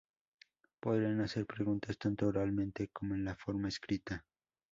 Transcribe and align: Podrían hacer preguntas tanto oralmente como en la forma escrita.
Podrían 0.79 1.21
hacer 1.21 1.45
preguntas 1.45 1.95
tanto 1.99 2.25
oralmente 2.25 2.87
como 2.91 3.13
en 3.13 3.23
la 3.23 3.35
forma 3.35 3.67
escrita. 3.67 4.25